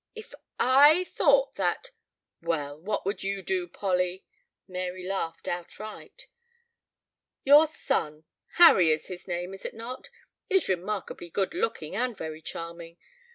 "If 0.15 0.33
I 0.57 1.03
thought 1.03 1.53
that" 1.57 1.91
"Well, 2.51 2.79
what 2.81 3.05
would 3.05 3.21
you 3.21 3.43
do, 3.43 3.67
Polly?" 3.67 4.25
Mary 4.67 5.05
laughed 5.07 5.47
outright. 5.47 6.25
"Your 7.43 7.67
son 7.67 8.23
Harry 8.53 8.89
is 8.91 9.09
his 9.09 9.27
name, 9.27 9.53
is 9.53 9.63
it 9.63 9.75
not? 9.75 10.09
is 10.49 10.67
remarkably 10.67 11.29
good 11.29 11.53
looking 11.53 11.95
and 11.95 12.17
very 12.17 12.41
charming. 12.41 12.97